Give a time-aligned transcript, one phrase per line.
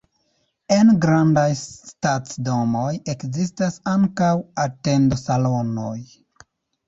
[0.75, 4.31] En grandaj stacidomoj ekzistas ankaŭ
[4.65, 5.95] atendo-salonoj.